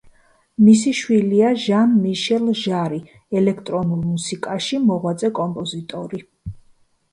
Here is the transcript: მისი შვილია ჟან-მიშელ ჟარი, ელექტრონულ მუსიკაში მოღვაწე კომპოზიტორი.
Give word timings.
მისი 0.67 0.93
შვილია 0.99 1.51
ჟან-მიშელ 1.63 2.49
ჟარი, 2.63 2.99
ელექტრონულ 3.41 4.03
მუსიკაში 4.09 4.83
მოღვაწე 4.89 5.33
კომპოზიტორი. 5.43 6.27